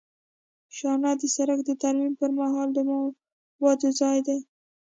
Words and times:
شانه 0.77 1.11
د 1.19 1.21
سرک 1.35 1.59
د 1.65 1.71
ترمیم 1.81 2.13
پر 2.19 2.29
مهال 2.39 2.69
د 2.73 2.77
موادو 2.89 3.89
ځای 3.99 4.17
دی 4.27 4.39